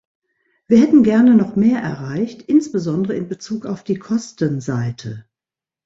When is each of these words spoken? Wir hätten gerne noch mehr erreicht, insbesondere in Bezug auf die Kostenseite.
Wir 0.65 0.79
hätten 0.79 1.03
gerne 1.03 1.35
noch 1.35 1.55
mehr 1.55 1.79
erreicht, 1.79 2.41
insbesondere 2.41 3.13
in 3.13 3.27
Bezug 3.27 3.67
auf 3.67 3.83
die 3.83 3.99
Kostenseite. 3.99 5.25